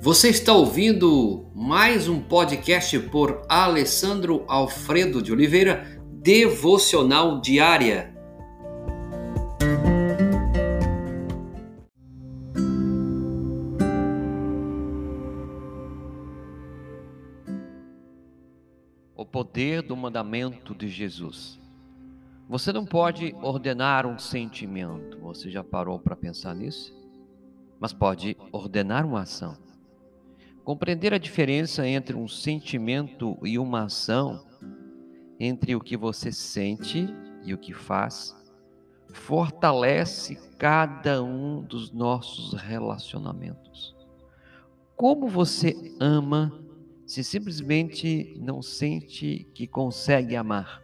[0.00, 8.14] Você está ouvindo mais um podcast por Alessandro Alfredo de Oliveira, Devocional Diária.
[19.16, 21.60] O poder do mandamento de Jesus.
[22.48, 26.96] Você não pode ordenar um sentimento, você já parou para pensar nisso?
[27.80, 29.67] Mas pode ordenar uma ação.
[30.68, 34.44] Compreender a diferença entre um sentimento e uma ação,
[35.40, 37.08] entre o que você sente
[37.42, 38.36] e o que faz,
[39.14, 43.96] fortalece cada um dos nossos relacionamentos.
[44.94, 46.52] Como você ama
[47.06, 50.82] se simplesmente não sente que consegue amar?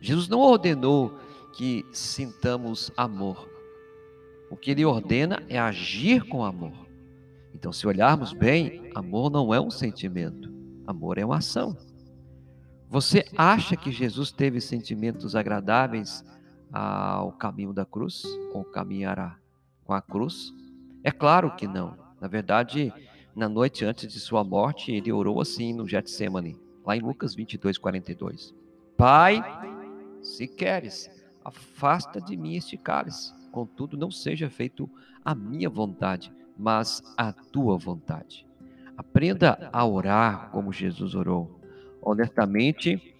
[0.00, 1.16] Jesus não ordenou
[1.52, 3.48] que sintamos amor.
[4.50, 6.89] O que ele ordena é agir com amor.
[7.54, 10.52] Então, se olharmos bem, amor não é um sentimento,
[10.86, 11.76] amor é uma ação.
[12.88, 16.24] Você acha que Jesus teve sentimentos agradáveis
[16.72, 19.36] ao caminho da cruz ou caminhará
[19.84, 20.52] com a cruz?
[21.02, 21.96] É claro que não.
[22.20, 22.92] Na verdade,
[23.34, 27.78] na noite antes de sua morte, ele orou assim no Getsemane, lá em Lucas 22,
[27.78, 28.54] 42.
[28.96, 29.42] Pai,
[30.20, 31.08] se queres,
[31.44, 34.90] afasta de mim este cálice, contudo não seja feito
[35.24, 38.46] a minha vontade, mas a tua vontade.
[38.96, 41.58] Aprenda a orar como Jesus orou,
[42.02, 43.14] honestamente,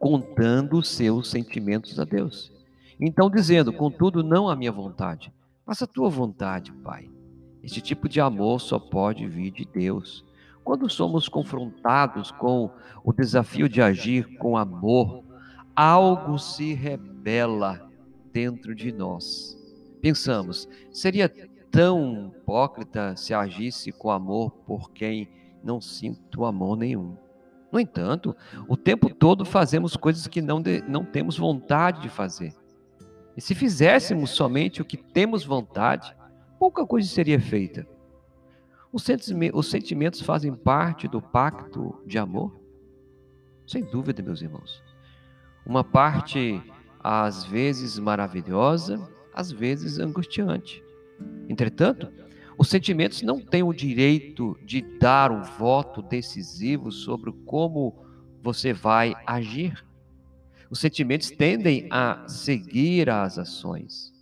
[0.00, 2.52] contando os seus sentimentos a Deus.
[2.98, 5.32] Então, dizendo, contudo, não a minha vontade,
[5.64, 7.08] mas a tua vontade, Pai.
[7.62, 10.24] Este tipo de amor só pode vir de Deus.
[10.64, 12.70] Quando somos confrontados com
[13.04, 15.22] o desafio de agir com amor,
[15.74, 17.88] algo se rebela
[18.32, 19.56] dentro de nós.
[20.00, 21.32] Pensamos, seria
[21.70, 25.28] tão hipócrita se agisse com amor por quem
[25.62, 27.16] não sinto amor nenhum.
[27.70, 28.34] No entanto,
[28.68, 32.54] o tempo todo fazemos coisas que não, de, não temos vontade de fazer.
[33.36, 36.16] E se fizéssemos somente o que temos vontade,
[36.58, 37.86] pouca coisa seria feita.
[38.92, 39.02] Os
[39.68, 42.58] sentimentos fazem parte do pacto de amor?
[43.66, 44.82] Sem dúvida, meus irmãos.
[45.66, 46.62] Uma parte,
[47.00, 50.82] às vezes maravilhosa, às vezes angustiante.
[51.48, 52.08] Entretanto,
[52.58, 57.94] os sentimentos não têm o direito de dar um voto decisivo sobre como
[58.42, 59.84] você vai agir.
[60.70, 64.12] Os sentimentos tendem a seguir as ações,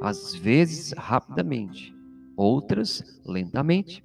[0.00, 1.94] às vezes rapidamente,
[2.36, 4.02] outras lentamente.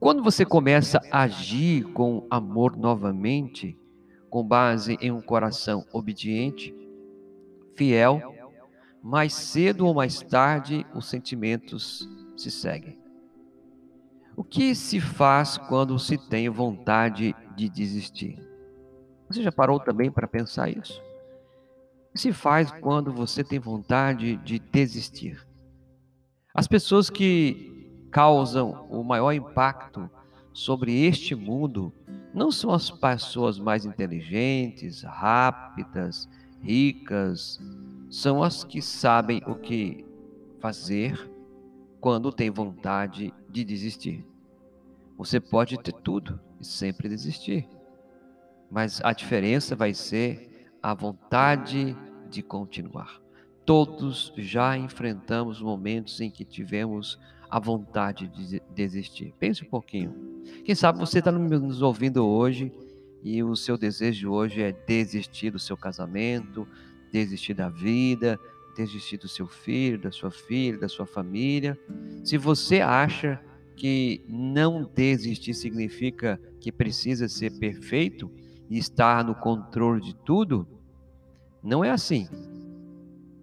[0.00, 3.78] Quando você começa a agir com amor novamente,
[4.28, 6.74] com base em um coração obediente,
[7.76, 8.34] fiel,
[9.02, 12.98] mais cedo ou mais tarde os sentimentos se seguem.
[14.36, 18.38] O que se faz quando se tem vontade de desistir?
[19.28, 21.00] Você já parou também para pensar isso?
[22.08, 25.46] O que se faz quando você tem vontade de desistir?
[26.54, 30.08] As pessoas que causam o maior impacto
[30.52, 31.92] sobre este mundo
[32.34, 36.28] não são as pessoas mais inteligentes, rápidas,
[36.60, 37.58] ricas,
[38.12, 40.04] são as que sabem o que
[40.60, 41.30] fazer
[41.98, 44.22] quando tem vontade de desistir.
[45.16, 47.66] Você pode ter tudo e sempre desistir,
[48.70, 51.96] mas a diferença vai ser a vontade
[52.28, 53.18] de continuar.
[53.64, 57.18] Todos já enfrentamos momentos em que tivemos
[57.50, 59.32] a vontade de desistir.
[59.38, 60.42] Pense um pouquinho.
[60.66, 62.70] Quem sabe você está nos ouvindo hoje
[63.22, 66.68] e o seu desejo hoje é desistir do seu casamento,
[67.12, 68.40] desistir da vida,
[68.74, 71.78] desistir do seu filho, da sua filha, da sua família.
[72.24, 73.38] Se você acha
[73.76, 78.30] que não desistir significa que precisa ser perfeito
[78.70, 80.66] e estar no controle de tudo,
[81.62, 82.28] não é assim.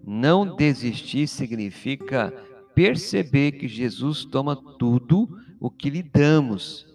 [0.04, 2.32] Não desistir significa
[2.74, 5.28] perceber que Jesus toma tudo
[5.60, 6.86] o que lhe damos,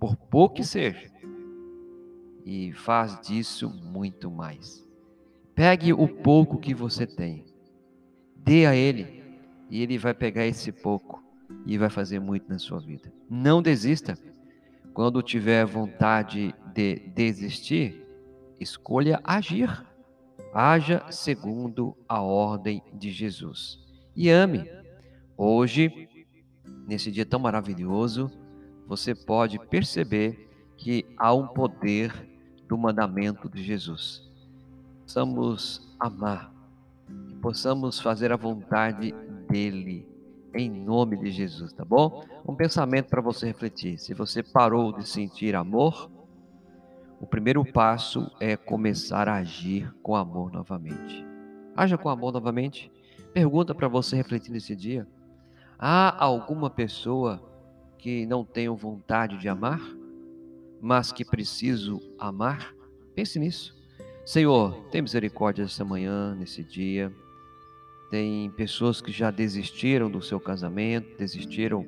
[0.00, 1.10] por pouco que seja,
[2.44, 4.87] e faz disso muito mais.
[5.58, 7.44] Pegue o pouco que você tem,
[8.36, 9.24] dê a Ele,
[9.68, 11.20] e Ele vai pegar esse pouco
[11.66, 13.12] e vai fazer muito na sua vida.
[13.28, 14.16] Não desista.
[14.94, 18.06] Quando tiver vontade de desistir,
[18.60, 19.84] escolha agir.
[20.54, 23.80] Haja segundo a ordem de Jesus.
[24.14, 24.64] E ame.
[25.36, 26.08] Hoje,
[26.86, 28.30] nesse dia tão maravilhoso,
[28.86, 32.12] você pode perceber que há um poder
[32.68, 34.27] do mandamento de Jesus
[35.08, 36.52] possamos amar,
[37.28, 39.14] que possamos fazer a vontade
[39.48, 40.06] dEle
[40.52, 42.22] em nome de Jesus, tá bom?
[42.46, 43.98] Um pensamento para você refletir.
[43.98, 46.10] Se você parou de sentir amor,
[47.18, 51.26] o primeiro passo é começar a agir com amor novamente.
[51.74, 52.92] Haja com amor novamente.
[53.32, 55.08] Pergunta para você refletir nesse dia:
[55.78, 57.42] há alguma pessoa
[57.96, 59.80] que não tenho vontade de amar,
[60.82, 62.74] mas que preciso amar?
[63.14, 63.77] Pense nisso.
[64.28, 67.10] Senhor, tem misericórdia essa manhã, nesse dia.
[68.10, 71.86] Tem pessoas que já desistiram do seu casamento, desistiram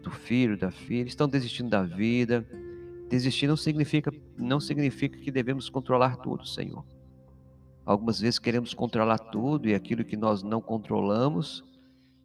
[0.00, 2.46] do filho, da filha, estão desistindo da vida.
[3.08, 6.84] Desistir não significa, não significa que devemos controlar tudo, Senhor.
[7.84, 11.64] Algumas vezes queremos controlar tudo e aquilo que nós não controlamos,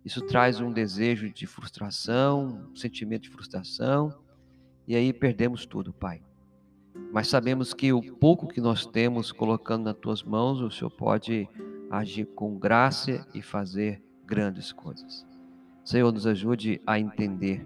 [0.06, 4.14] isso traz um desejo de frustração, um sentimento de frustração,
[4.88, 6.22] e aí perdemos tudo, Pai.
[7.12, 11.48] Mas sabemos que o pouco que nós temos colocando nas tuas mãos, o Senhor pode
[11.90, 15.26] agir com graça e fazer grandes coisas.
[15.84, 17.66] Senhor, nos ajude a entender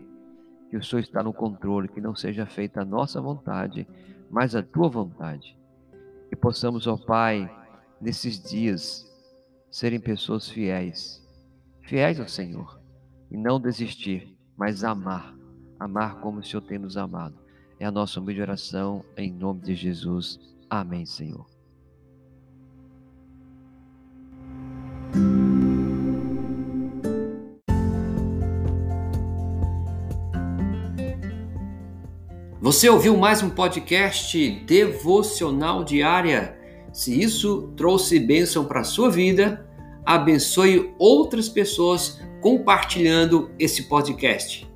[0.69, 3.87] que o Senhor está no controle, que não seja feita a nossa vontade,
[4.29, 5.57] mas a tua vontade.
[6.29, 7.49] Que possamos, ó Pai,
[7.99, 9.05] nesses dias,
[9.69, 11.21] serem pessoas fiéis,
[11.81, 12.79] fiéis ao Senhor,
[13.29, 15.35] e não desistir, mas amar,
[15.79, 17.35] amar como o Senhor tem nos amado.
[17.81, 20.39] É a nossa humilde oração, em nome de Jesus.
[20.69, 21.47] Amém, Senhor.
[32.61, 36.55] Você ouviu mais um podcast devocional diária?
[36.93, 39.67] Se isso trouxe bênção para a sua vida,
[40.05, 44.70] abençoe outras pessoas compartilhando esse podcast.